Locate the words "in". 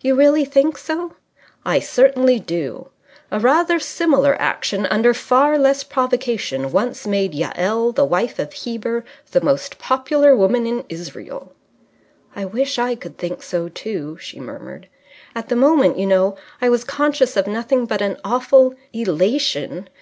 10.66-10.84